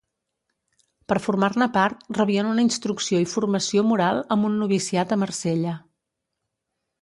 [1.11, 5.77] Per formar-ne part rebien una instrucció i formació moral amb un noviciat a Marsella.